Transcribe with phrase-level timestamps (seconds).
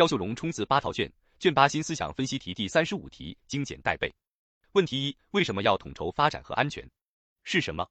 [0.00, 4.10] 肖秀荣冲刺八套卷，卷八新思想分析题第三十五题精简带背。
[4.72, 6.88] 问题一：为什么要统筹发展和安全？
[7.44, 7.86] 是什么？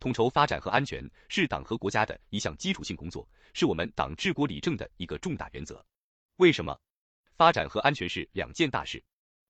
[0.00, 5.84] 统筹发展和安全是党和国家的一项基础性工作，是我们党治国理政的一个重大原则。
[6.36, 6.74] 为什么？
[7.36, 9.04] 发展和安全是两件大事。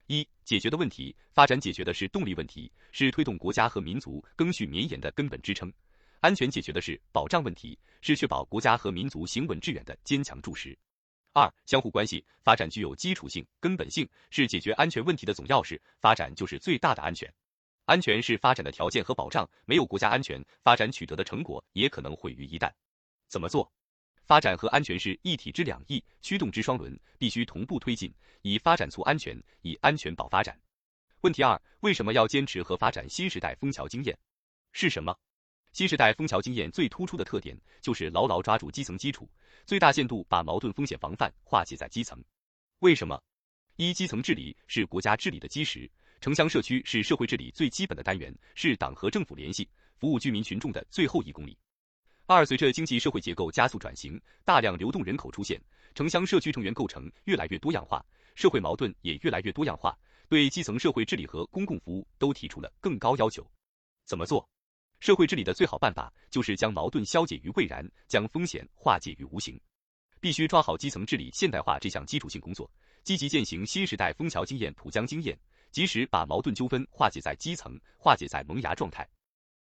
[0.09, 5.71] 一、解决的问题，发展解决的是动力问题，是推动国家和民族更续绵延的根本支撑；
[6.19, 10.77] 安全解决的是保障问题，是确保国家和民族行稳致远的坚强柱石。
[11.33, 17.33] 二、相互关系，发展具有基础性、根本性，是解决安全问题的总钥匙，发展就是最大的安全。
[17.87, 22.71] 安全是发展的条件和保障，没有国家安全，发展取得的成果也可能毁于一旦。
[23.29, 23.73] 怎么做？
[24.25, 30.59] 发展和安全是一体之两翼，驱动之双轮，必须同步推进，以发展促安全，以安全保发展。
[31.23, 34.17] 问题二：为什么要坚持和发展新时代枫桥经验？
[34.73, 35.19] 是什么？
[35.73, 39.27] 新时代枫桥经验最突出的特点就是牢牢抓住基层基础，
[39.65, 42.23] 最大限度把矛盾风险防范化解在基层。
[42.81, 43.19] 为什么？
[43.77, 51.57] 一、基层治理是国家治理的基石，城乡社区是社会治理最基本的单元，是党和政府联系、服务居民群众的最后一公里。
[52.27, 55.59] 二、随着经济社会结构加速转型，大量流动人口出现，
[55.95, 59.99] 城乡社区成员构成越来越多样化，社会矛盾也越来越多样化，
[60.29, 63.51] 对基层社会治理和公共服务都提出了更高要求。
[64.05, 64.47] 怎么做？
[65.03, 69.61] 社会治理的最好办法就是将矛盾消解于未然，将风险化解于无形。
[70.21, 72.71] 必须抓好基层治理现代化这项基础性工作，
[73.03, 75.37] 积极践行新时代枫桥经验、浦江经验，
[75.73, 79.05] 及时把矛盾纠纷化解在基层，化解在萌芽状态。